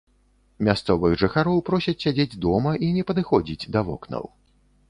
Мясцовых 0.67 1.11
жыхароў 1.23 1.61
просяць 1.69 1.95
сядзець 2.05 2.39
дома 2.47 2.71
і 2.89 2.93
не 2.99 3.03
падыходзіць 3.11 3.69
да 3.77 3.89
вокнаў. 3.93 4.23